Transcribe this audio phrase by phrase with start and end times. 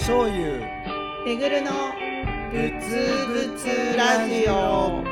[0.00, 0.60] 醤油。
[1.26, 1.70] めぐるの
[2.50, 5.02] ぶつぶつラジオ。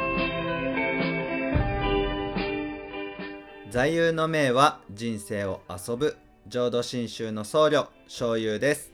[3.71, 6.17] 座右の銘は人生を遊ぶ。
[6.47, 7.89] 浄土真宗の僧侶。
[8.07, 8.93] 醤油です。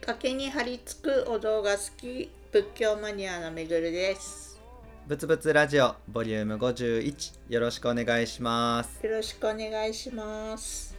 [0.00, 2.30] 崖に張り付くお堂が好き。
[2.50, 4.58] 仏教マニアのめぐるです。
[5.06, 9.04] ぶつぶつラジオボリューム51よろしくお願いします。
[9.04, 10.95] よろしくお願いします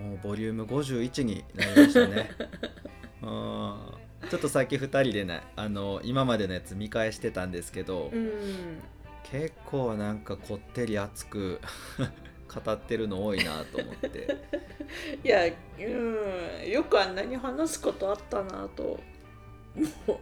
[0.00, 2.30] もうボリューム51になりましたね。
[3.22, 4.28] うん。
[4.28, 8.80] ちょっとさっき2人でねあの今までのやつ見返してたんですけど、うん。
[9.24, 11.60] 結構なんかこってり熱く
[12.48, 14.38] 語ってるの多いなと思って。
[15.22, 16.70] いやうん。
[16.70, 18.98] よくあんなに話すことあったなと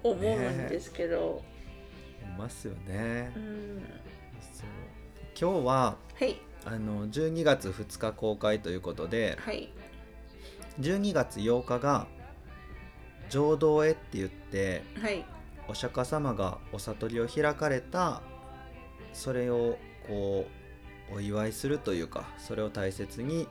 [0.03, 1.43] 思うんですけど、
[2.23, 3.33] いますよね。
[3.37, 3.83] うん。
[4.53, 4.69] そう。
[5.41, 6.37] 今日ははい
[6.71, 9.73] あの12月2日公開ということではい。
[10.81, 12.07] 12月8日が
[13.31, 15.25] 浄土絵って言ってはい。
[15.67, 18.21] お釈迦様がお悟りを開かれた
[19.13, 20.47] それをこ
[21.11, 23.49] うお祝いするというかそれを大切に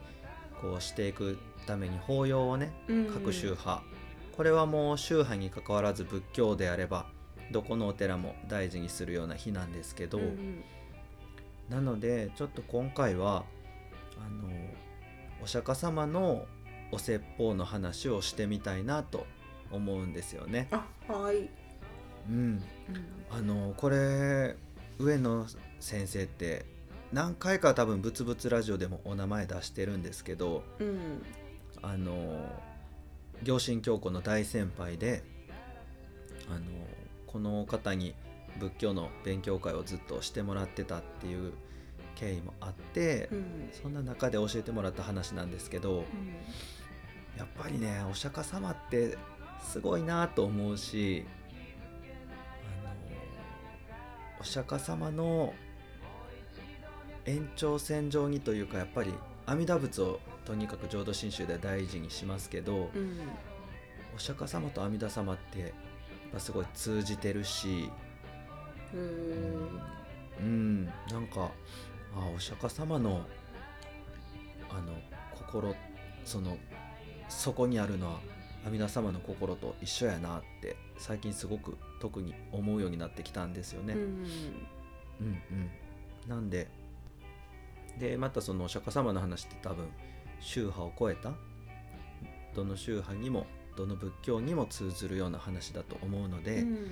[0.60, 3.82] こうしていくために法要をねうん各宗派。
[4.36, 7.06] これはもう宗派にかかわらず仏教であれば
[7.50, 10.62] どこのお寺も大事にするような日なんですけど、うん
[11.68, 13.44] なのでちょっと今回は
[14.18, 14.48] あの
[15.42, 16.46] お釈迦様の
[16.90, 19.26] お説法の話をしてみたいなと
[19.70, 20.68] 思うんですよね。
[20.70, 21.48] あはい、
[22.28, 22.62] うん、うん。
[23.30, 24.56] あのこれ
[24.98, 25.46] 上野
[25.80, 26.64] 先生って
[27.12, 31.22] 何回か多分ブツブツラジオでもお名前出してるんですけどうん。
[31.82, 32.40] あの
[33.42, 35.22] 行信教皇の大先輩で
[36.50, 36.60] あの
[37.26, 38.14] この方に
[38.58, 41.52] 仏教の勉強会をずっとしてもらってたっていう
[42.14, 43.70] 経緯もあって、うん。
[43.82, 46.04] そんな中で教えてもらった話なんですけどうん。
[47.36, 49.16] やっぱりねお釈迦様って
[49.62, 51.24] すごいなと思うし
[52.84, 53.16] あの
[54.40, 55.54] お釈迦様の
[57.24, 59.12] 延長線上にというかやっぱり
[59.46, 63.18] 阿弥陀仏をとにかく浄土真宗では大事にしますけど、うん。
[64.16, 65.70] お釈迦様と阿弥陀様ってやっ
[66.32, 67.90] ぱすごい通じてるし、
[68.94, 69.80] うん。
[70.38, 71.50] うん、なんか
[72.14, 73.26] あお釈迦様の
[74.70, 74.92] あの
[75.34, 75.74] 心
[76.24, 76.56] その
[77.28, 78.20] そこにあるのは
[78.66, 83.94] 阿弥陀様の心と一緒やなって最近すごく特に思うようになってきたんですよね。
[83.94, 85.70] うんうんうん、
[86.28, 86.68] なんで
[87.98, 89.88] でまたそのお釈迦様の話って多分
[90.40, 91.32] 宗派を超えた？
[92.54, 96.90] どの宗派にもどの仏教にも通ずるような話だと思うので、うん。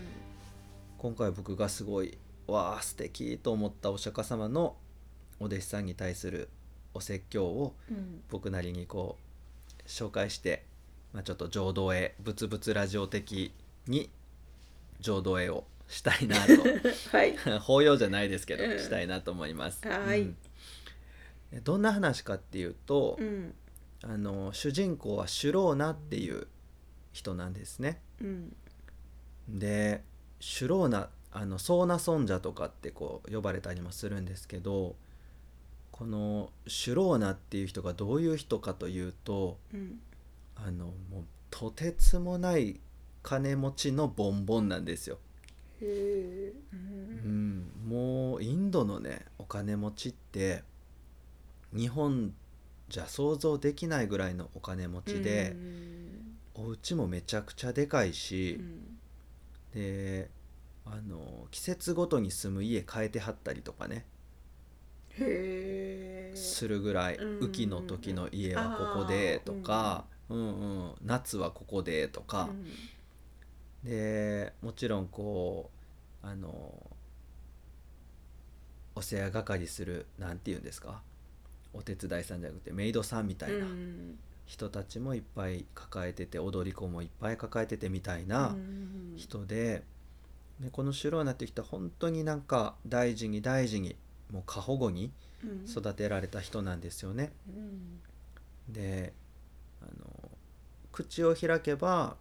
[0.99, 4.77] 今回僕がすごいわあ素敵と思ったお釈迦様の
[5.39, 6.49] お弟子さんに対する
[6.95, 8.23] お説教をうん。
[8.31, 10.65] 僕なりにこう紹介して、
[11.13, 13.53] まあ、ちょっと浄土絵ブツブツラジオ的
[13.87, 14.11] に
[15.01, 16.53] 浄土絵をしたいなと。
[17.17, 17.37] はい。
[17.61, 18.79] 法要じゃないですけど、うん。
[18.79, 19.87] したいなと思います。
[19.87, 20.23] はい。
[20.23, 20.37] うん。
[21.63, 23.55] どんな話かっていうと、うん。
[24.03, 26.47] あの主人公はシュローナっていう
[27.13, 28.01] 人なんですね。
[28.21, 28.57] うん。
[29.49, 30.03] で
[30.41, 34.97] シュローナあのソーナ尊者とかってこう呼ばれたりもするんですけど
[35.93, 40.01] このシュローナっていう人がどういう人かというとうん。
[40.59, 42.81] あのもうとてつもない
[43.23, 45.19] 金持ちのボンボンなんですよ。
[45.83, 46.77] へえうう
[47.29, 47.59] ん。
[47.61, 50.63] ん、もうインドのねお金持ちって
[51.75, 52.33] 日本
[52.89, 56.39] じゃ想像できないぐらいのお金持ちでう、ん。
[56.55, 58.96] お家もめちゃくちゃでかいし、うん
[59.77, 60.31] で
[60.87, 64.07] あの季節ごとに住む家変えてはったりとかね。
[65.11, 66.37] へえ。
[66.37, 70.43] するぐらいうん雨季の時の家はここでとか、うんう
[70.89, 72.49] ん、夏はここでとか、
[73.85, 75.71] でもちろんこ
[76.23, 76.91] うあの
[78.95, 81.03] お世話係するなんて言うんですか？
[81.75, 83.57] お手伝いさんじゃなくてメイドさんみたいな。
[83.59, 89.83] うん人たちもいっぱい抱えてて踊り子もいっぱい抱えててみたいなうん人で
[90.61, 93.97] でこのシュローナっていう人は本当になんか大事に大事に
[94.33, 95.13] もう過保護に
[95.45, 95.65] うん。
[95.71, 97.31] 育てられた人なんですよね。
[97.49, 98.01] うん。
[98.73, 99.13] で
[99.83, 100.31] あの
[100.93, 102.17] 口を開けば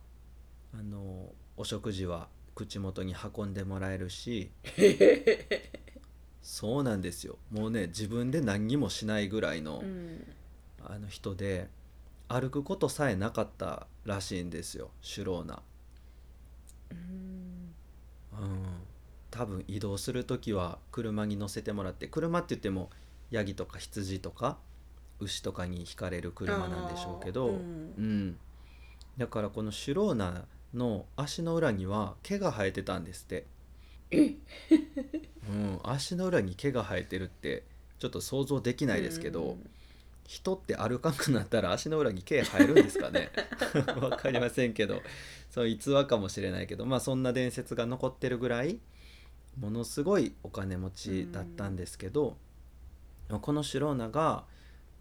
[0.74, 4.52] あのお食事は口元に運んでもらえるし
[6.44, 7.38] そうなんですよ。
[7.52, 10.24] もうね自分で何にもしないぐらいの,、うん。
[10.84, 11.70] あの人で
[12.28, 15.62] 歩くことさえなかったらしいんですよシュローナ。
[16.92, 17.74] うん
[18.34, 18.66] うん、
[19.32, 22.90] 多分移動する時は車に乗せてもらって車って言っても
[23.32, 24.58] ヤギとか羊とか
[25.20, 28.28] 牛とかに引かれる車なんでしょうけど、あーううん。
[28.30, 28.38] ん
[29.18, 33.46] だからこのシュローナの足の裏には毛が生えてたんですって、
[34.12, 34.36] え
[35.50, 37.64] うん、足の裏に毛が生えてるって
[37.98, 39.70] ちょっと想像できないですけど、うん
[40.28, 43.30] 人って歩かんくなったら足の裏に毛生えるんですかね？
[44.02, 45.02] わかりませんけど。
[45.50, 48.80] そう逸話かもしれないけどまあそんな伝説が残ってるぐらい
[49.58, 52.36] ものすごいお金持ちだったんですけど、
[53.42, 54.44] このシュローナが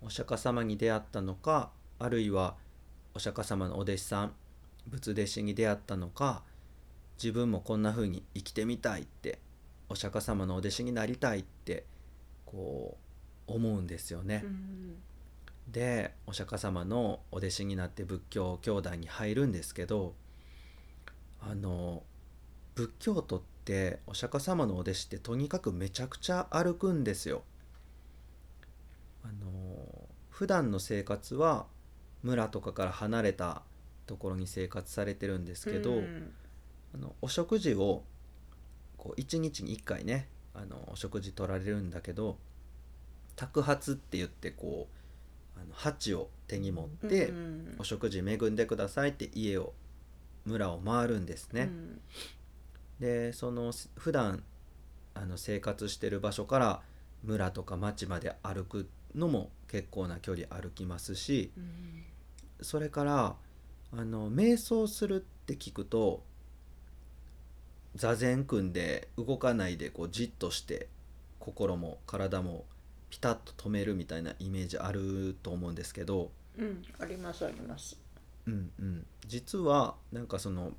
[0.00, 2.56] お釈迦様に出会ったのかあるいは
[3.14, 4.34] お釈迦様のお弟子さん
[4.88, 6.44] 仏弟子に出会ったのか
[7.20, 9.40] 自分もこんな風に生きてみたいって
[9.88, 11.84] お釈迦様のお弟子になりたいって
[12.46, 12.96] こ
[13.48, 14.42] う思うんですよね。
[14.44, 14.96] うん
[15.68, 20.14] でお釈迦様のお弟子になって仏教教団に入るんですけど
[21.40, 22.02] あの
[22.74, 27.44] 仏教徒ってお釈迦様のお弟子ってとにかくめちゃくちゃ歩くんですよ。
[29.22, 31.66] あの普段の生活は
[32.22, 33.62] 村とかから離れた
[34.06, 36.32] ところに生活されてるんですけど、うん
[36.94, 38.04] あのお食事を
[38.96, 42.38] こう1日に1回ねあのお食事取られるんだけど
[43.34, 45.03] 托鉢って言ってこう
[45.56, 49.72] あの鉢を手に持って、うんお食事恵んでくださいって家を
[50.44, 51.62] 村を回るんですね。
[51.62, 52.00] うん。
[53.00, 54.42] でその普段
[55.14, 56.82] あの生活してる場所から
[57.24, 62.04] 村とか町まで歩くのも結構な距離歩きますしうん。
[62.60, 63.36] それから
[63.92, 66.22] あの瞑想するって聞くと
[67.94, 70.88] 座禅組んで動かないでこうじっとして
[71.38, 72.64] 心も体も
[73.10, 77.98] ピタッと止めるみたいなイメージあると思うんですけど、うんありますあります。
[78.46, 80.72] うんうん、実はなんかその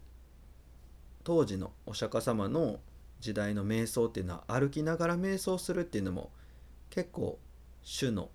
[1.23, 2.79] 当時のお釈迦様の
[3.19, 6.29] 時代の瞑想っていうのは歩きながら瞑想するっていうのも
[6.89, 7.39] 結構
[7.81, 8.29] 主の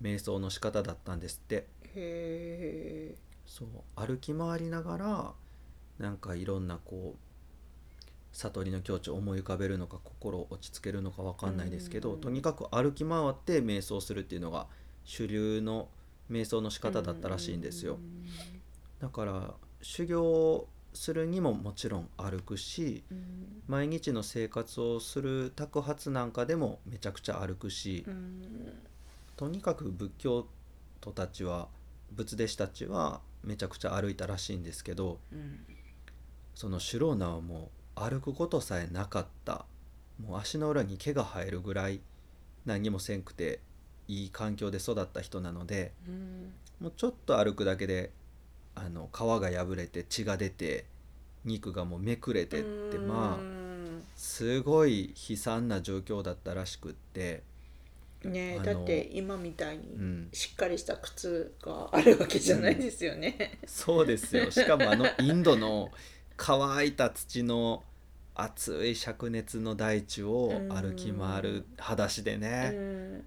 [0.00, 1.66] 瞑想の仕方だったんですって。
[1.94, 3.14] へえ
[3.46, 5.32] そう歩き回りながら
[5.98, 7.29] なんかいろんなこう
[8.32, 12.20] 悟りの境地を思い浮かべるのか心を落ち着けるのか分かんないですけどうん。
[12.20, 14.66] とにかく歩き回って瞑想するっていうのが
[15.04, 15.88] 主流の
[16.30, 17.98] 瞑想の仕方だったらしいんですよ。
[19.00, 23.62] だから修行するにももちろん歩くしうん。
[23.66, 28.42] 毎日の生活をする托鉢なんかでもめちゃくちゃ歩くしうん。
[29.36, 30.46] とにかく仏教
[31.00, 31.68] 徒たちは
[32.12, 35.60] 仏弟子たちはめちゃくちゃ歩いたらしいんですけどうん。
[36.54, 39.64] そのシュローナはもう歩くことさえなかった。
[40.20, 42.00] もう足の裏に毛が生えるぐらい
[42.66, 43.60] 何にもせんくて
[44.06, 46.52] いい環境で育った人なのでうん。
[46.80, 48.10] もうちょっと歩くだけで
[48.74, 50.84] あの皮が破れて血が出て
[51.44, 53.60] 肉がもうめくれてってまあうん
[54.16, 57.42] すごい悲惨な状況だったらしくって、
[58.24, 63.58] ねだって今みたいにうん、しっかりした靴があるわけじゃないですよね。
[63.66, 64.50] そうですよ。
[64.50, 65.90] しかもあのインドの
[66.42, 67.84] 乾いた土の
[68.34, 73.24] 熱い灼熱の大地を歩き回る裸足でうね、ん。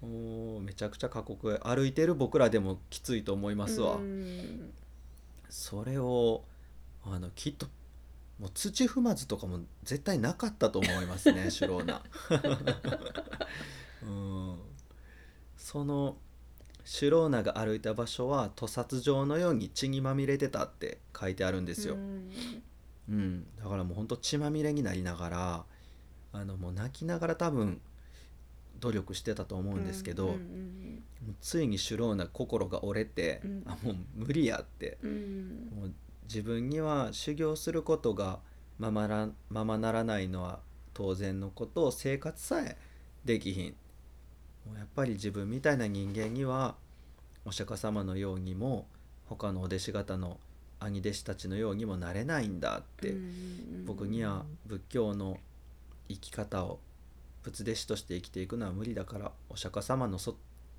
[0.00, 4.72] もうめちゃくちゃ過酷歩いてる僕らでもきついと思いますわ、うん
[5.48, 6.44] それを
[7.04, 7.66] あのきっと
[8.40, 12.00] もう土踏まずとかも絶対なかったと思いますねシュローナ。
[14.02, 14.56] うん。
[15.58, 16.16] その
[16.84, 22.30] シュローナが歩いた場所は屠殺場のように血にまみれてたって書いてあるんですよ、うん。
[23.08, 25.64] うん、だからもうほんと血まみれになりながら
[26.32, 27.80] あのもう泣きながら多分
[28.80, 33.62] 努力してたと思うんですけど、うんうんもうついにシュローナ心が折れて、うん。
[33.66, 35.10] あもう無理やってうん。
[35.10, 35.92] うんもう
[36.24, 38.40] 自分には修行することが
[38.78, 40.60] ままらままならないのは
[40.94, 42.76] 当然のことを生活さえ
[43.24, 43.74] できひん
[44.66, 46.74] もうやっぱり自分みたいな人間には
[47.44, 48.86] お釈迦様のようにも
[49.26, 50.38] 他のお弟子方の
[50.80, 55.38] 兄弟子たちのようにもなれないんだって、うん僕には仏教の
[56.08, 56.78] 生き方を
[57.42, 60.36] 仏弟子として生きていくのは無理だからお釈迦様のそ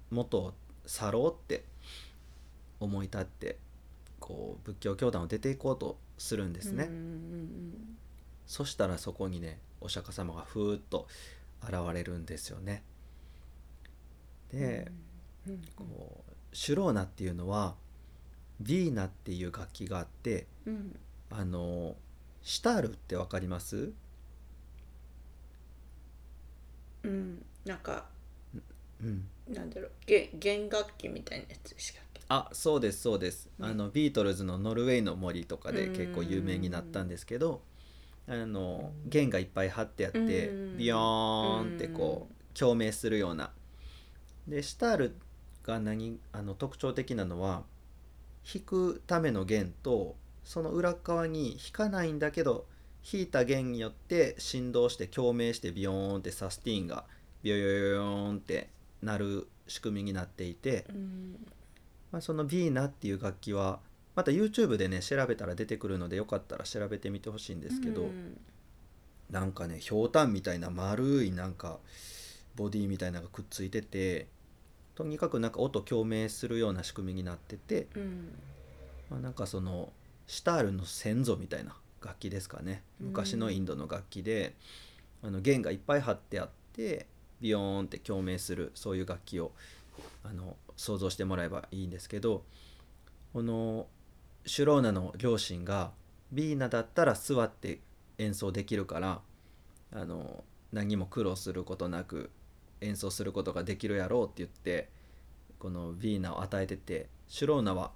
[0.09, 0.53] 元を
[0.85, 1.65] 去ろうって
[2.79, 3.57] 思い立って
[4.19, 6.89] こう仏教教団を出ていこうとするんですね、
[8.47, 11.07] そしたらそこにねお釈迦様がふーっと
[11.61, 12.83] 現れるんですよね
[14.53, 14.91] で、
[15.75, 17.75] こうシュローナっていうのは
[18.61, 20.95] ビーナっていう楽器があってうん。
[21.31, 21.95] あの
[22.43, 23.91] シタールってわかります？
[27.03, 27.43] うん。
[27.65, 28.05] なんか
[29.01, 29.25] うん。
[29.51, 29.91] なんだろう。
[30.05, 32.21] 弦弦楽器みたいなやつでしたっけ？
[32.29, 37.61] あそうですそうです、うんあのビートルズの「ノルウェーの森」とかで結構有名になったんですけど
[38.27, 40.77] あの弦がいっぱい張ってあってうん。
[40.77, 43.51] ビヨーンってこう共鳴するような
[44.47, 45.15] でシタール
[45.63, 47.63] が何あの特徴的なのは
[48.51, 52.65] 弾くための弦とその裏側に弾かないんだけど
[53.09, 57.05] 弾いた弦によって振動して共鳴してビヨーンってサスティーンが
[57.41, 58.69] ビヨヨヨヨーンって
[59.01, 61.35] なる仕組みになっていて、うん。
[62.11, 63.79] まあ、そのビーナっていう楽器は
[64.15, 68.39] また YouTube でね調べたら出てくるのでよかったら調べてみてほしいんですけど、うん。
[69.29, 71.79] なんかねひょうたんみたいな丸いなんか
[72.55, 74.27] ボディみたいなのがくっついてて
[74.95, 78.33] とにかくなんか音共鳴するような仕組みになってて、うん。
[79.09, 79.91] まあ、なんかその
[80.27, 82.83] シタールの先祖みたいな楽器ですかね。
[83.01, 83.07] うん。
[83.07, 84.55] 昔のインドの楽器で、
[85.23, 87.07] あの弦がいっぱい張ってあって
[87.39, 89.51] ビヨーンって共鳴するそういう楽器を
[90.23, 92.43] あの想像してもらえばいいんですけど
[93.31, 93.87] この
[94.45, 95.91] シュローナの両親が
[96.31, 97.79] ビーナだったら座って
[98.17, 99.21] 演奏できるから
[99.93, 102.29] あの何も苦労することなく
[102.83, 104.89] 演奏することができるやろうって言って
[105.59, 107.91] このビーナを与えててシュローナは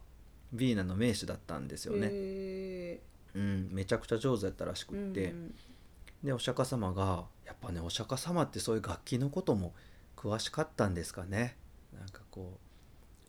[0.53, 2.99] ビーナの名手だったんですよね、へ
[3.35, 5.55] うん、めちゃくちゃ上手やったらしくーって、うん
[6.23, 9.73] でお釈迦様がやっぱねお釈迦様ってそういう楽器のことも
[10.15, 11.55] 詳しかったんですかね。
[11.97, 12.57] なんかこ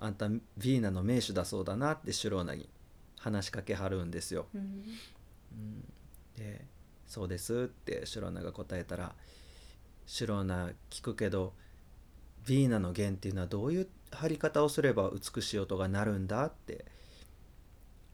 [0.00, 2.68] うあんたビーナの名手だそうだなってシュローナに
[3.18, 4.60] 話しかけはるんですよ、うん。
[5.52, 5.84] うん、
[6.36, 6.64] で
[7.06, 9.14] 「そうです」ってシュローナが答えたら
[10.08, 11.52] 「シュローナ聞くけど
[12.46, 16.86] ビーナの弦っていうのはどういう張り方をすれば美しい音が鳴るんだ?」って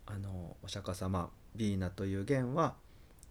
[0.05, 2.75] あのお釈迦様ビーナという弦は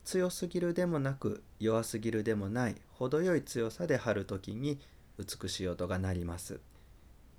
[0.05, 4.79] 強すぎるでもなく弱すぎるでもない程よい強さで張るときに
[5.17, 6.61] 美しい音が鳴ります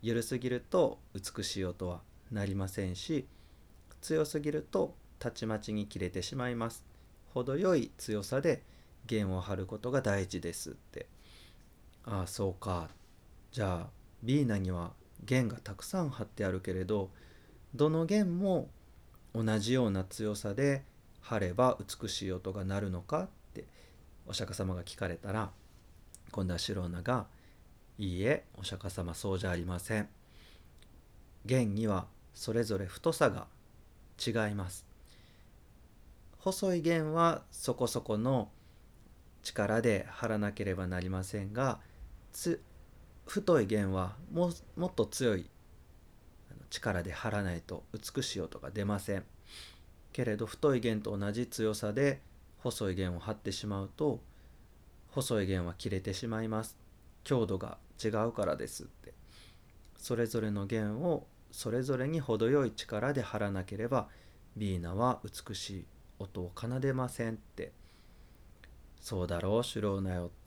[0.02, 3.26] 緩すぎると美しい音は鳴りませんし
[4.02, 6.84] 強すぎるとたちまちに切れてしまいます
[7.32, 8.62] 程よい強さで
[9.06, 11.13] 弦を張ることが大事ですって
[12.06, 12.88] ああそうか。
[13.50, 13.90] じゃあ
[14.22, 14.92] ビーナには
[15.24, 17.10] 弦がたくさん張ってあるけれど
[17.74, 18.68] どの弦も
[19.34, 20.82] 同じような強さで
[21.20, 23.64] 張れば美しい音が鳴るのかって
[24.26, 25.50] お釈迦様が聞かれたら
[26.30, 27.26] 今度はシローナが
[27.98, 30.08] 「いいえお釈迦様そうじゃありません」
[31.46, 33.46] 弦にはそれぞれ太さが
[34.24, 34.86] 違います。
[36.38, 38.50] 細い弦はそこそこの
[39.42, 41.80] 力で張らなければなりませんが
[42.34, 42.60] つ
[43.24, 45.48] 太い弦はももっと強い
[46.68, 49.24] 力で張らないと美しい音が出ません。
[50.12, 52.20] けれど太い弦と同じ強さで
[52.58, 54.20] 細い弦を張ってしまうと
[55.10, 56.76] 細い弦は切れてしまいます。
[57.22, 59.14] 強度が違うからですって。
[59.96, 64.08] それぞれの弦をそれぞれに程よい力で張らなければ
[64.56, 65.86] ビーナは美しい
[66.18, 67.72] 音を奏でませんって。
[69.00, 70.43] そうだろうシュローナよあの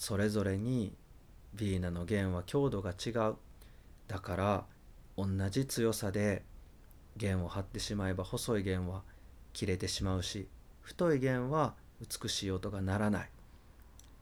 [0.00, 0.94] それぞれに
[1.52, 3.36] ビーナの弦は強度が違う。
[4.08, 4.64] だから
[5.18, 6.42] 同じ強さで
[7.18, 9.02] 弦を張ってしまえば細い弦は
[9.52, 10.48] 切れてしまうし
[10.80, 13.30] 太い弦は美しい音が鳴らない。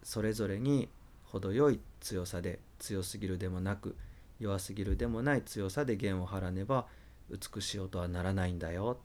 [0.02, 0.88] それぞれに
[1.22, 3.94] 程よい強さで強すぎるでもなく
[4.40, 6.86] 弱すぎるでもない強さで弦を張らねば
[7.30, 8.98] 美しい音は鳴らないんだよ。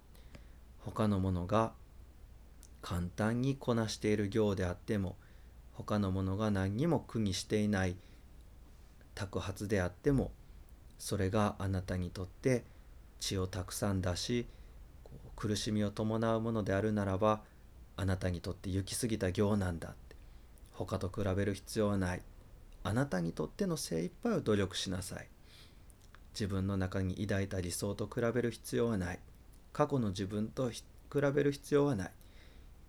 [0.79, 1.73] 他のものが
[2.81, 5.17] 簡単にこなしている行であっても
[5.73, 7.95] 他のものが何にも苦にしていない
[9.15, 10.31] 托発であっても
[10.97, 12.63] それがあなたにとって
[13.19, 14.47] 血をたくさん出し
[15.35, 17.41] 苦しみを伴うものであるならば
[17.95, 20.15] あなたにとって行き過ぎた行なんだって。
[20.71, 22.21] 他と比べる必要はない。
[22.83, 25.27] あなたにとっての精一杯を努力しなさい。
[26.33, 29.19] 自分の中に抱いた理想と比べる必要はない。
[29.71, 32.11] 過去の自分と比べる必要はない。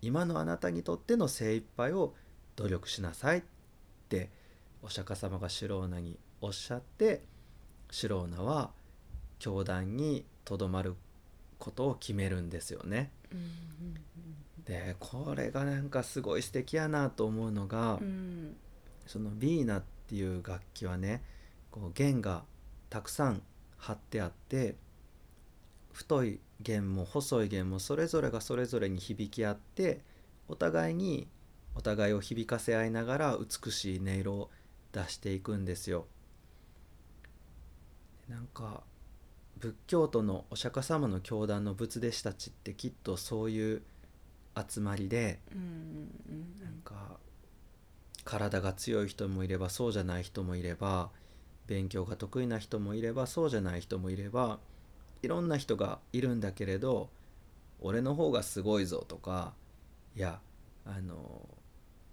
[0.01, 2.15] 今のあなたにとっての精一杯を
[2.55, 3.43] 努力しなさいっ
[4.09, 4.29] て
[4.81, 7.23] お釈迦様がシュローナにおっしゃって
[7.91, 8.71] シュローナは
[9.39, 10.95] 教団にとどまる
[11.59, 13.11] ことを決めるんですよね。
[14.65, 18.55] でこれがなんかすごい素敵やなと思うのが、うん
[19.05, 21.21] そのビーナっていう楽器はね
[21.69, 22.43] こう弦が
[22.89, 23.43] たくさん
[23.77, 24.75] 張ってあって
[25.91, 30.01] 太い弦も細い弦もそれぞれがそれぞれに響き合って
[30.47, 31.27] お互いに
[31.75, 34.49] お互いを響かせ合いながら美しい音色を
[34.91, 36.07] 出していくんですよ。
[38.29, 38.83] なんか
[39.57, 43.81] 仏教徒のお釈迦様の教団の仏弟子たちってきっとそういう
[44.67, 46.09] 集まりでうん
[46.61, 47.17] なんか
[48.23, 51.11] 体が強い人もいればそうじゃない人もいれば
[51.67, 54.59] 勉強が得意な人もいればそうじゃない人もいれば
[55.21, 57.09] いろんな人がいるんだけれど
[57.79, 59.53] 俺の方がすごいぞとか
[60.15, 60.39] いや
[60.85, 61.47] あの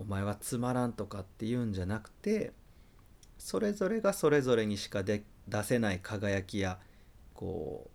[0.03, 2.53] お前はつまらんとかっていうんじゃなくて
[3.39, 6.79] それぞれがそれぞれにしかで出せない輝きや
[7.35, 7.91] こう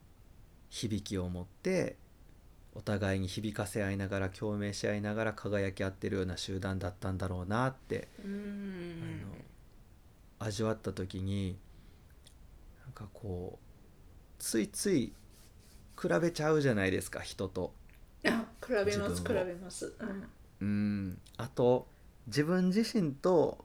[0.70, 1.98] 響きを持って
[2.74, 9.28] お互いに響かせ合いながら共鳴し合いながら輝き合ってるような集団だったんだろうなって、うあんの
[10.40, 11.58] 味わった時に
[12.84, 15.12] なんかこうついつい
[16.00, 17.74] 比べちゃうじゃないですか人と。
[18.26, 19.94] あ比べます比べます。
[20.00, 20.30] うん。
[20.62, 21.22] うん。
[21.38, 21.88] あと
[22.28, 23.64] 自分自身と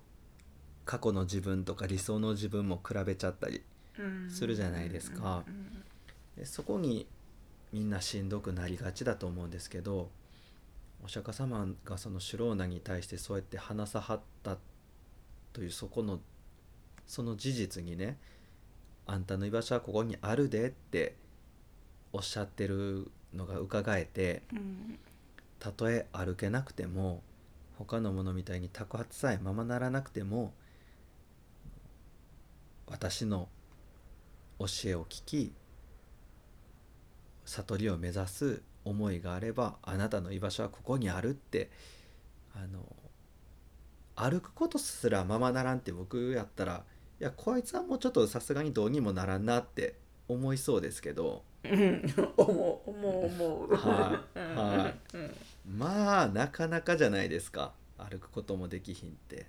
[0.85, 3.63] 過去の自分とか理想の自分も比べちゃったり
[3.99, 4.31] うん。
[4.31, 5.45] するじゃないですか。
[5.47, 5.85] うん
[6.37, 7.07] でそこに
[7.75, 10.11] みんなしんどくなりがちだと思うんですけど
[11.05, 14.57] お釈迦様がそのシュローナに対してそうやって話さはった
[15.53, 16.21] というそこの
[17.07, 18.17] その事実にね
[19.07, 21.17] あんたの居場所はここにあるでって
[22.15, 24.99] おっしゃってるのが伺えてうん。
[25.59, 27.23] たとえ歩けなくても
[27.85, 30.55] 他のものみたいに托発さえままならなくても
[32.87, 33.49] 私の
[34.59, 35.53] 教えを聞き
[37.45, 41.71] 悟りを目指す思いがあればあなたの居場所はここにあるって
[42.55, 42.85] あの
[44.15, 46.85] 歩くことすらままならんって僕やったら
[47.21, 49.97] いやこいつはもうちょっとさすがにどうにもならんなって
[50.29, 52.15] 思いそうですけどうん。
[52.37, 53.75] 思う思う思う。
[53.75, 55.17] はいうんはい。
[55.17, 55.35] うん。
[55.79, 57.73] まあなかなかじゃないですか。
[57.99, 59.47] 歩くこともできひんって、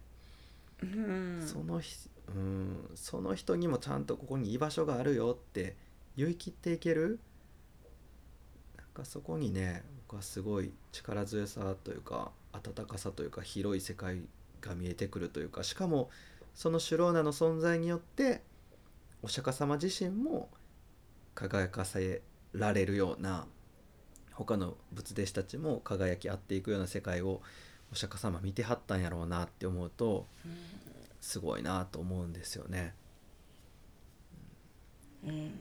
[0.81, 1.43] うん。
[1.45, 1.95] そのひ
[2.27, 2.89] うん。
[2.95, 5.75] その人にもちゃんとここに居場所があるよって
[6.15, 7.19] 言い切っていける？
[8.77, 14.21] なんかそこにね僕はすごい力強さというか温かさというか広い世界
[14.61, 16.11] が見えてくるというかしかも
[16.53, 18.43] そのシュローナの存在によって
[19.23, 20.49] お釈迦様自身も
[21.35, 22.21] 輝かせ
[22.53, 23.47] られるような
[24.31, 27.41] 他の仏弟子たちも輝き合っていくような世界を
[27.91, 30.27] お釈迦様見てはったんやろうなって思うと
[31.21, 32.93] すごいなと思うんですよね。
[35.25, 35.59] うん。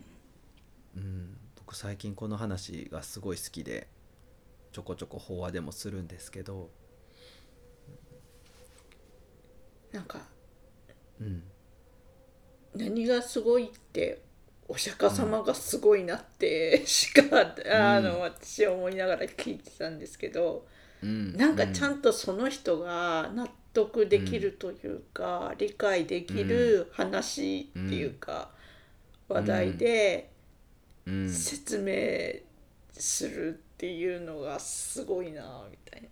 [0.96, 3.88] うん、僕最近この話がすごい好きで
[4.72, 6.70] ちょこちょこ法話でもするんですけど、
[9.92, 10.20] なんか
[11.20, 11.42] うん、
[12.74, 14.22] 何がすごいって
[14.72, 17.22] お釈迦様がすごいなってしか、
[17.70, 20.66] あの私は思いながら聞いてたんですけど、
[21.02, 28.50] うん、なんかちゃと、んとその人が納得できるというか、理解できる話っていうか、
[29.28, 30.32] 話題で
[31.06, 31.32] うん。
[31.32, 32.42] 説明
[32.92, 36.08] するっていうのがすごいなみたいな。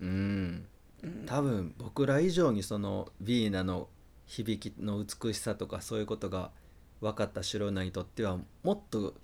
[0.00, 0.66] うん、
[1.02, 1.26] うん。
[1.26, 3.88] 多分僕ら以上にそのヴィーナの
[4.26, 6.50] 響きの美しさとかそういうことが
[7.00, 9.14] 分かったシュローナにとってはもっと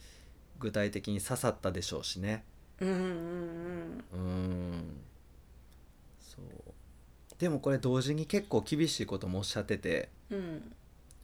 [0.58, 2.44] 具体的に刺さったでしょうしね。
[2.80, 5.00] うんうんうん。
[6.20, 6.44] そう。
[7.38, 10.38] でもこれ同時に結構厳しいこともおっしゃっててうん。
[10.38, 10.72] うん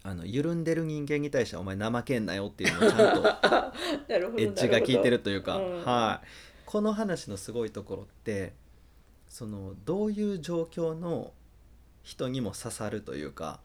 [0.04, 3.28] あの緩んでる人間に対しては「お前怠けんなよ」っていうのをちゃんと
[4.40, 5.84] エッジが効いてるというか、うん。
[5.84, 6.26] はい、
[6.64, 8.54] この話のすごいところって
[9.28, 11.32] そのどういう状況の
[12.02, 13.60] 人にも刺さるというか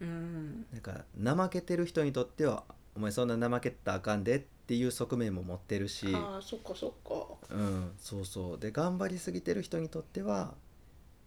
[0.00, 0.66] うん。
[0.72, 7.54] なんか怠けてる人にとっては「お前そんな怠けたらあかんで」っていう側面も持ってるし、ああそっかそっか。
[7.54, 8.58] うん、そうそう。
[8.58, 10.54] で頑張りすぎてる人にとっては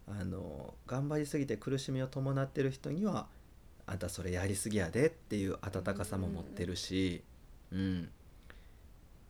[0.08, 3.28] あの頑張りすぎて苦しみを伴ってる人には
[3.86, 7.24] 「あんたそれやりすぎやで」っていう温かさも持ってるし、
[7.72, 8.10] うん、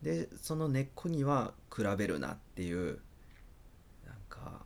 [0.02, 3.00] でその根っこには比べるなっていう
[4.06, 4.66] なんか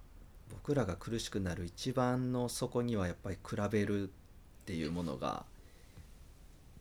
[0.51, 4.22] 僕らが苦しくなる一番の底にはやっぱり比べるって
[4.71, 5.43] いうものが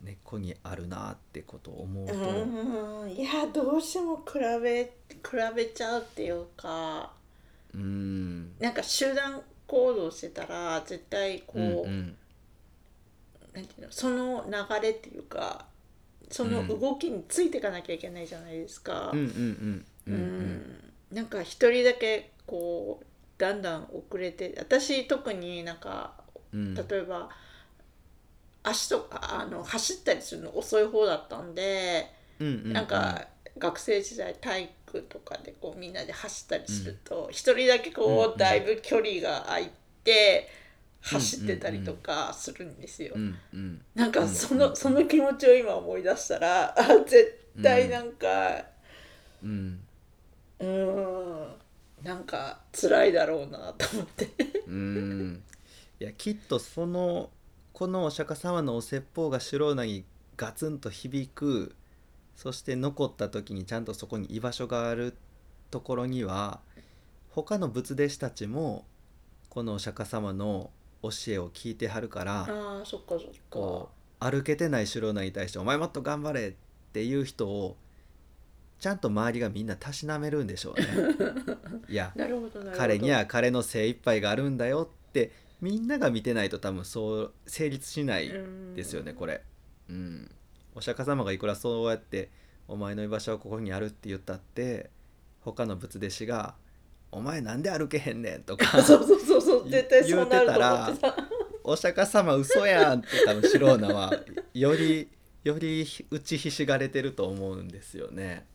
[0.03, 2.13] 根っこにあるなってことを思うと。
[2.13, 3.11] うん。
[3.11, 4.91] いやどうしても比べ比
[5.55, 7.11] べちゃうっていうか
[7.73, 8.53] うん。
[8.59, 12.15] なんか集団行動してたら絶対こう、うんうん。
[13.53, 15.65] なんていうのその流れっていうか
[16.29, 19.13] その動きについていかなきゃいけないじゃないですか。
[21.11, 23.05] なんか一人だけこう
[23.37, 26.13] だんだん遅れて私特になんか
[26.51, 26.75] うん。
[26.75, 27.29] 例えば
[28.63, 32.73] 足とかあの走ったりするの遅い方だったんで、うんうんうん。
[32.73, 38.37] なんか学生時代体育とかでこうみんなで走ったりすると一、人だけこうんううん。
[38.37, 39.71] だいぶ距離が空い
[40.03, 40.49] て
[41.01, 43.13] 走ってたりとかするんですよ。
[43.15, 43.81] うんうん。
[43.93, 48.65] なんかうんその,、その気持ちを今思い出したらあ絶対なんか
[49.43, 49.79] うん。
[50.59, 51.55] うーん
[52.03, 54.29] なんか辛いだろうなと思って。
[54.67, 55.43] うん。
[55.99, 57.29] いやきっとその
[57.83, 60.05] このお釈迦様のお説法がシュローナに
[60.37, 61.75] ガツンと響く
[62.33, 65.17] そして残った時にちゃんとそこに居場所がある
[65.69, 66.61] ところには
[67.31, 68.85] 他の仏弟子たちも
[69.49, 70.69] このお釈迦様の
[71.01, 73.31] 教えを聞いてはるからああそっかそっか。
[73.49, 73.89] こ
[74.21, 76.53] う歩けてないシュローナに対して「お前もっと頑張れ!」っ
[76.93, 77.75] ていう人を
[78.79, 80.87] ちゃんと周りがみんなたしなめるんでしょうね
[81.89, 82.13] いや
[82.77, 88.29] 彼には彼の精一杯があるんだよってみんなが見てないと多分そう成立しない
[88.75, 89.41] ですよねこれ。
[89.89, 90.29] うん。
[90.75, 92.29] お釈迦様がいくらそうやって
[92.67, 94.89] 「お前の居場所はここにある」って言ったって
[95.39, 96.55] 他の仏弟子が
[97.13, 99.69] 「お前なんで歩けへんねん」とか そうそうそうそう。
[99.69, 101.15] 絶対そうなると思ってた。
[101.63, 104.13] お釈迦様嘘やんって多分白名は
[104.53, 105.07] より
[105.45, 108.45] より打ちひしがれてると思うんですよね。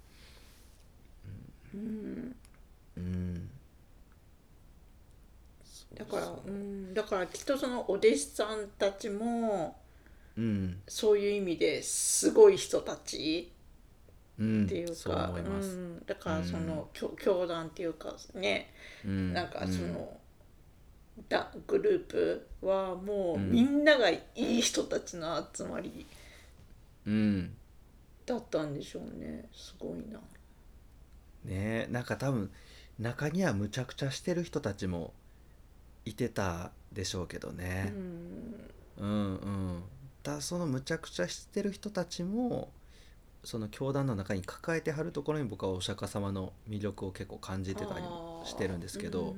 [1.72, 2.36] うん。
[2.98, 3.50] うん、
[5.98, 6.50] だからそう。
[6.50, 9.76] う、ん、だからきっとそのお弟子さんたちも
[10.36, 10.80] うん。
[10.86, 13.52] そういう意味ですごい人たち
[14.38, 15.70] うん、っていうか、思います。
[15.70, 18.72] うん、だからその、教教団っていうかね
[19.04, 19.32] うん。
[19.32, 20.16] なんかその、
[21.28, 23.50] だグループはもううん。
[23.50, 26.06] みんながいい人たちの集まり
[27.06, 27.56] うん、
[28.26, 30.18] だったんでしょうねすごいな。
[31.44, 32.50] ねえなんか多分
[32.98, 35.14] 中にはむちゃくちゃしてる人たちも
[36.10, 37.92] いてたでしょうけどうね。
[38.98, 39.82] んうんうん。
[40.22, 42.70] だそのむちゃくちゃしてる人たちも
[43.44, 49.36] その教団の中に抱えてはるところに僕はお釈迦様の魅力を結構感じてたりもしてるんですけど。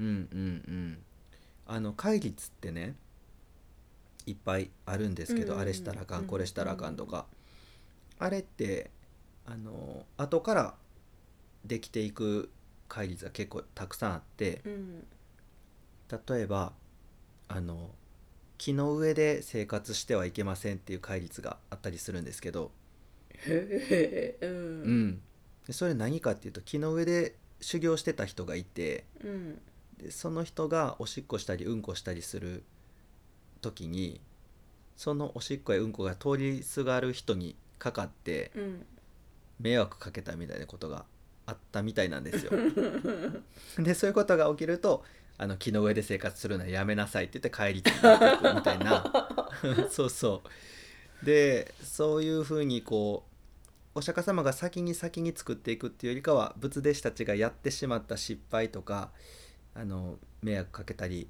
[0.00, 0.08] うんうんう
[0.70, 0.98] ん
[1.64, 2.96] あの戒律ってね
[4.26, 7.26] いっぱいあるんですけど、うんあれしたらあかんうんこれしたらあかんとか、
[8.18, 8.90] あれって
[9.46, 10.74] あの後から
[11.64, 12.50] できていく
[12.88, 15.06] 戒律が結構たくさんあってうん
[16.28, 16.72] 例えば
[17.48, 17.90] あの
[18.58, 22.70] 木の上で生活してはいけませんっていう戒律があったりするんですけど、
[23.48, 25.20] ううん。
[25.70, 29.60] それ何かっていうと木の上で修行してた人がいてうん。
[29.98, 32.62] でその人がおしっこしたりうんこしたりする
[33.60, 34.20] 時に
[34.96, 38.86] そのおしっこやうんこが通りすがる人にかかってうん。
[39.60, 41.04] 迷惑かけたみたいなことが
[41.46, 42.52] あったみたいなんですよ。
[43.78, 45.04] でそういうことが起きると
[45.42, 49.28] あの木の上で生活するのはやめなさいって言って帰りになっていくみたいな。
[49.90, 50.42] そうそ
[51.22, 51.26] う。
[51.26, 53.24] でそういうふうにこ
[53.94, 59.10] うお釈迦様が先に先に作っていくっていうよりかは仏弟子たちがやってしまった失敗とか
[59.74, 61.28] あの迷惑かけたり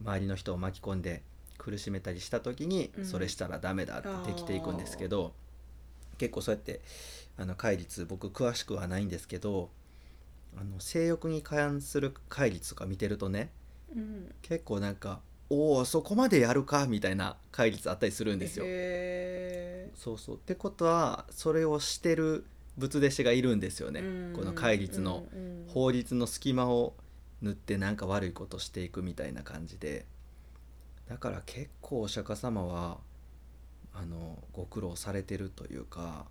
[0.00, 1.24] 周りの人を巻き込んで
[1.58, 3.04] 苦しめたりした時に、うん。
[3.04, 5.34] それしたらダメだってできていくんですけど
[6.18, 6.82] 結構そうやって
[7.36, 9.70] あの戒律僕詳しくはないんですけど
[10.56, 13.50] あの性欲に関する戒律とか見てるとね
[13.94, 14.34] うん。
[14.42, 18.64] 結構なんか「おおそこまでやるか」みたいな戒律あったりするんですよ。
[18.66, 20.36] へそうそう。
[20.36, 22.44] ってことはそれをしてる
[22.76, 24.00] 仏弟子がいるんですよね。
[24.02, 25.68] えこの戒律のうんうん。
[25.68, 26.94] 法律の隙間を
[27.42, 30.06] 縫ってなんか悪いことしていくみたいな感じで。
[31.08, 33.00] だから結構お釈迦様は
[33.92, 36.26] あのご苦労されてるというか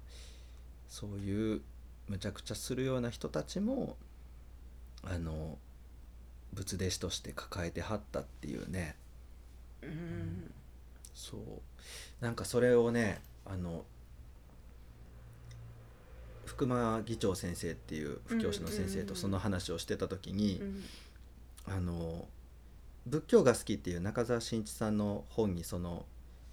[0.88, 1.62] そういう
[2.08, 3.98] むちゃくちゃするような人たちも
[5.04, 5.58] あの
[6.54, 8.96] 仏弟子として抱えてはったっていうね。
[9.82, 10.52] うん。
[11.14, 11.42] そう。
[12.22, 13.86] なんかそれをねあの
[16.46, 20.84] 福間議長先生っていう布教師の先生とその話をしてた時に、うん。
[21.68, 22.28] あの
[23.06, 26.06] 仏教が好きっていう中澤真一さんの本にその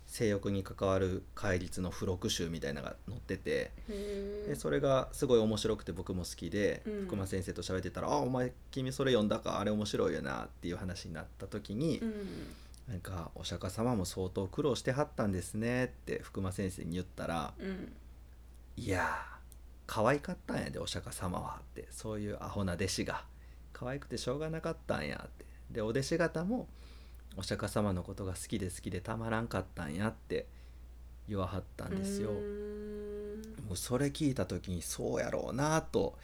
[0.06, 3.72] 性欲に関わる戒律の付録集みたいなのが載ってて
[4.46, 7.06] でそれがすごい面白くて僕も好きで、うん。
[7.06, 12.14] 福間先生と喋ってたら「あお前君それ読んだかあれ面白いよな」っていう話になった時に、うん。
[12.88, 17.92] なんかお釈迦様も相当苦労してはったんですねって福間先生に言ったらうん
[18.76, 19.36] 「いやー
[19.86, 23.24] 可愛かったんやでお釈迦様は」ってそういうアホな弟子が。
[23.72, 25.44] 可愛くてしょうがなかったんやって。
[25.70, 26.66] でお弟子方も
[27.36, 30.46] お釈迦様のことが好きで好きでたまらんかったんやって
[31.28, 32.30] 言わはったんですよ。
[32.30, 33.06] うん
[33.66, 36.16] もうそれ聞いた時にそうやろうなと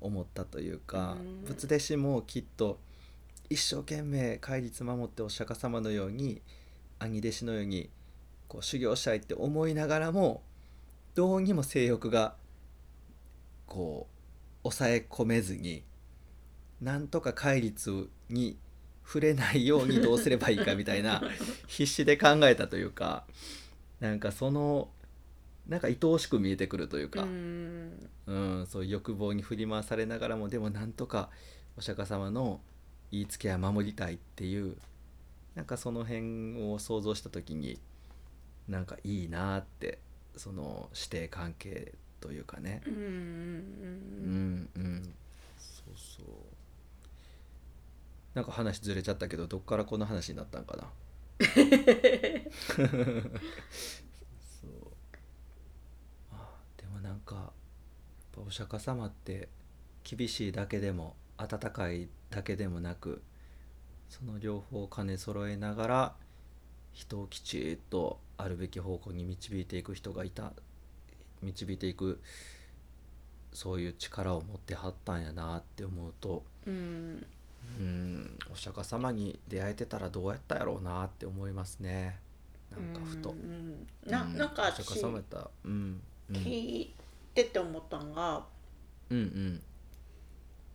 [0.00, 2.78] 思ったというかうん仏弟子もきっと
[3.50, 6.40] 一生懸命戒律守ってお釈迦様のように
[6.98, 7.90] 兄弟子のように
[8.48, 10.42] こう修行したいって思いながらも
[11.14, 12.34] どうにも性欲が
[13.66, 15.82] こう抑え込めずに
[16.80, 18.56] なんとか戒律に
[19.10, 21.20] 触れないようにどうすればいいかみたいな
[21.66, 23.26] 必死で考えたというか
[23.98, 24.88] なんかその
[25.66, 28.10] なんか愛おしく見えてくるというか、うん。
[28.26, 31.30] うん、そういう欲望に振り回されながらもでもなんとか
[31.76, 32.60] お釈迦様の
[33.10, 34.76] 言いつけは守りたいっていう
[35.54, 37.80] なんかその辺を想像した時に
[38.68, 39.98] なんかいいなって
[40.36, 42.82] その師弟関係というかね。
[42.86, 45.14] うんうんうんうん。
[45.58, 46.59] そうそう
[48.34, 50.84] なんか話ずれちゃったけどどっからこの話になったんかな？
[54.60, 54.70] そう。
[56.30, 57.46] あでもなんかやっ
[58.32, 59.48] ぱお釈迦様って
[60.04, 63.22] 厳しいだけでも温かいだけでもなく
[64.08, 66.14] その両方を兼ね揃えながら
[66.92, 70.52] 人をきちっとあるべき方向に導いていく人がいた
[71.42, 72.20] 導いていく
[73.52, 77.26] そういう力を持ってはったんやなって思うとうん。
[77.78, 78.38] うん。
[78.52, 82.18] お釈迦様に出会えてたらどうやったやろうなって思いますね。
[82.70, 83.30] なんかふと。
[83.30, 84.36] うんなうん。
[84.36, 84.72] なんか
[85.64, 86.36] うんうん。
[86.36, 86.94] 聞い
[87.34, 88.44] てて思ったのが
[89.10, 89.62] うんうん。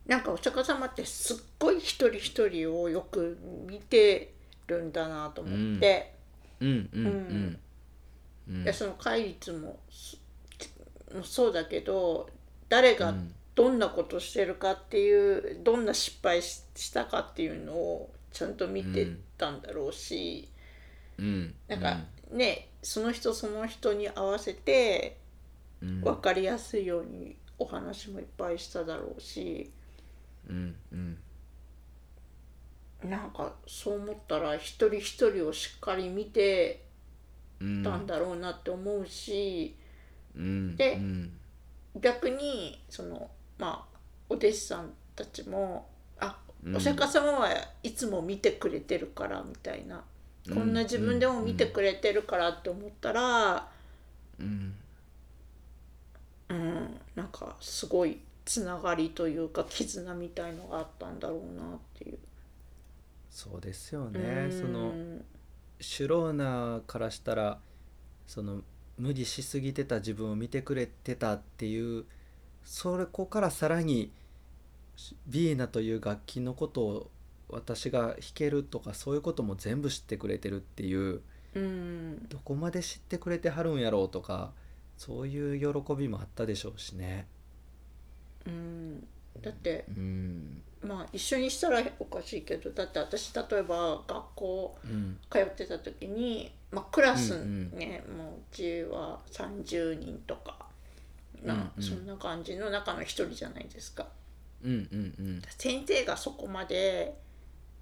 [0.06, 4.34] なんかお釈迦様ってすっごい一人一人をよく見て
[4.68, 6.14] るんだなと思って、
[6.60, 6.68] うん。
[6.68, 7.60] うんうん
[8.50, 8.64] うん。
[8.64, 10.20] でその戒律もす
[11.14, 12.30] もそうだけど
[12.70, 13.14] 誰が
[13.56, 20.50] どんなことしてるかっていう、どんな失敗ししたかっていうのをちゃんと見てたんだろうし、
[21.18, 21.56] うん。
[21.68, 21.98] なんか
[22.32, 25.18] ねその人その人に合わせて
[25.82, 26.02] うん。
[26.02, 29.72] 分かりやすいようにお話もいっぱいしただろうし
[30.50, 30.76] うん。
[30.92, 31.18] うん。
[33.10, 36.84] なんかそう思ったら一人一人をしっかり見て
[37.62, 39.76] うんたんだろうなって思うし、
[40.36, 40.76] うん。
[40.76, 41.32] でうん。
[42.02, 43.98] 逆にそのまあ
[44.30, 45.88] お弟子さんたちも
[46.20, 46.76] あうん。
[46.76, 47.50] お釈迦様は
[47.84, 50.04] いつも見てくれてるからみたいな、
[50.48, 50.56] うん。
[50.56, 53.68] こんな自分でも見てくれてるからって思ったら、
[54.40, 54.74] うん。
[56.50, 62.18] うん、なんかすごいつながりというか絆みたいのがあったんだろうなっていう。
[63.32, 64.20] そうですよね。
[64.20, 64.52] うん。
[64.52, 64.94] その
[65.80, 67.60] シュローナからしたら
[68.28, 68.62] その
[68.98, 72.06] 無理しすぎてた自分を見てくれてたっていう
[72.66, 74.12] それこからさらに
[75.28, 77.12] ビーナという楽器のことを
[77.48, 81.22] 私が弾けるとかそういうことも全部知ってくれてるっていう
[81.54, 82.28] うん。
[82.28, 84.52] どこまで知ってくれてはるんやろうとか
[84.98, 87.28] そういう喜びもあったでしょうしね。
[88.46, 89.08] うん、
[89.42, 90.62] だってうん。
[90.82, 95.18] まあ一緒にしたらおかしいけどだって私例えば学校うん。
[95.30, 100.65] 通ってた時に、まあ、クラスうんね、もううちは30人とか
[101.44, 101.84] な、うんうん。
[101.84, 104.08] そんな感じの中の一人じゃないですか。
[104.64, 107.14] うんうん先生がそこまで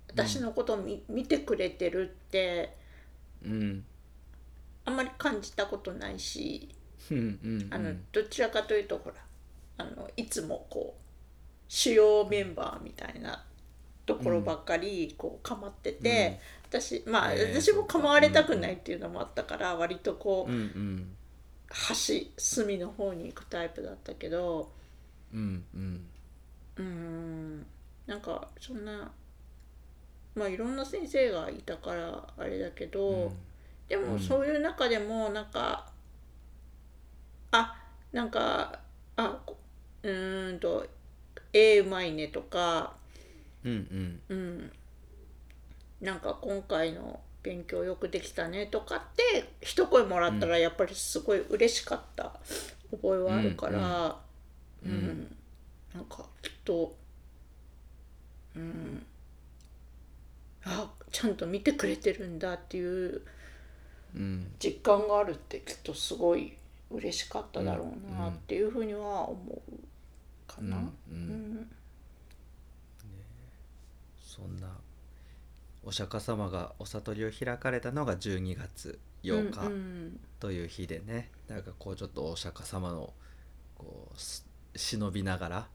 [0.10, 2.76] 私のことを見,、見てくれてるって
[3.44, 3.52] うん。
[3.52, 3.86] うん
[4.86, 6.68] あんまり感じたことないし
[7.10, 9.16] うんうんあのどちらかというとほら
[9.78, 11.02] あのいつもこう
[11.70, 13.44] 主要メンバーみたいな
[14.06, 16.40] ところばっかりこう構ってて、
[16.70, 21.16] 私まあ、えー私も構われたくないっていうのもあったから、割とこう、うんうん
[21.74, 24.72] 端隅の方に行くタイプだったけど
[25.34, 26.06] うんうん。
[26.78, 27.66] うーん
[28.06, 29.12] なんかそんな
[30.36, 33.32] まあいろんな先生がいたからあれだけど、うん。
[33.88, 34.20] でもうん。
[34.20, 35.92] そういう中でもなんか、
[37.52, 37.76] あ
[38.12, 38.80] なんか
[39.16, 39.58] あこ
[40.02, 40.88] うーんと
[41.52, 42.96] 絵うまいねとか
[43.64, 44.22] うんうん。
[44.30, 44.72] うん。
[46.02, 52.40] なんか今回の勉強よくできたねとかって一声もらったらやっぱりすごい嬉しかった。
[52.92, 54.18] 覚えはあるから。
[54.86, 55.36] うんうん。
[55.94, 56.96] なんかきっと
[58.56, 59.06] うん。
[60.66, 63.22] あちゃんと見てくれてるんだっていう
[64.16, 64.52] うん。
[64.64, 66.54] 実感があるってきっとすごい
[66.92, 70.78] 嬉しかっただろうなっていうふうには思うかな。
[70.78, 71.56] うんううん。
[71.62, 71.72] ん
[74.24, 74.68] そんな
[75.86, 83.14] お釈迦様がお悟りを開かれたのが12月8日うんという日でね、なんかこうちょっとお釈迦様の
[83.76, 85.68] こうす忍びながら、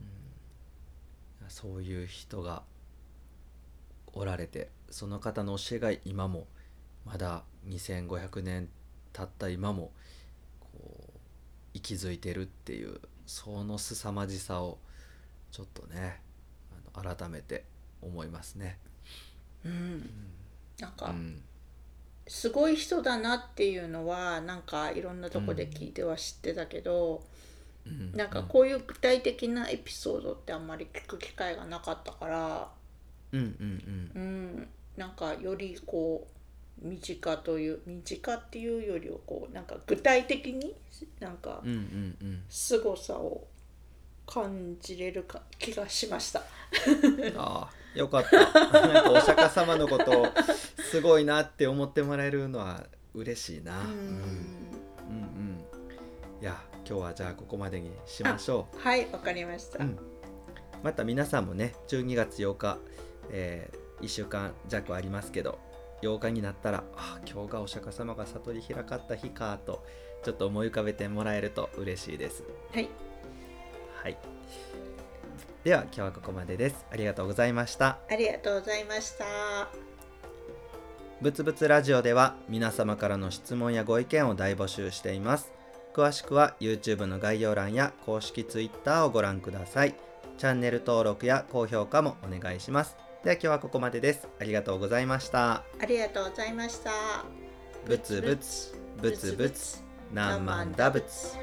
[0.00, 2.62] うんそういう人が
[4.12, 6.46] おられてその方の教えが今も
[7.04, 8.68] まだ2500年
[9.12, 9.90] 経った今も
[10.60, 10.68] こ
[11.14, 11.18] う
[11.74, 14.78] 息づいてるっていうその凄まじさを
[15.50, 16.20] ちょっとね
[16.94, 17.64] あの改めて
[18.00, 18.78] 思いますね。
[19.64, 20.10] うん。
[20.78, 21.42] なんかうん。
[22.26, 27.22] すごい人だなっていうのはなんかいろんなとこで聞いては知ってたけど、
[27.86, 28.12] うん。
[28.12, 32.68] なんかこういう具体的なエピソードってあんまり聞く機会がなかったから、
[33.32, 36.26] うんうんうん、なんかよりこ
[36.82, 40.74] う身近という身近っていうよりはこうなんか具体的に
[41.20, 42.28] なんかうんうんうん。
[42.28, 43.46] うん凄さを
[44.26, 46.40] 感じれるか気がしました。
[46.40, 46.44] あ
[47.36, 48.38] あよかった。
[48.88, 50.26] なんかお釈迦様のことを
[50.90, 53.96] すごいなって思ってもらえるのは嬉しいな、ううん、うん。
[53.96, 55.64] うん
[56.40, 59.78] いや今日はじゃあここまでにしましょはいわかりました。
[59.78, 59.98] う、うん、
[60.82, 62.78] また皆さんもね12月8日、
[63.30, 65.58] え1週間弱ありますけど
[66.02, 69.84] 8日になったらあ今日がお釈迦様が悟り開かった日かと
[70.24, 72.42] ちょっと思い浮かべてもらえると嬉しいです。
[72.72, 72.88] はい。
[74.02, 74.16] はい
[75.64, 76.86] では今日はここまでです。
[76.90, 77.98] ありがとうございました。
[78.10, 79.24] ありがとうございました。
[81.20, 85.52] ぶつぶつラジオでは皆様からの質問やご意見を大募集しています。
[85.92, 89.94] 詳しくは YouTube の概要欄や公式 Twitter をご覧ください。
[90.38, 92.96] チャンネル登録や高評価もお願いします。
[93.22, 94.28] では今日はここまでです。
[94.40, 95.62] ありがとうございました。
[95.78, 96.90] ありがとうございました。
[97.86, 101.36] ぶつぶつぶつぶつ何万打仏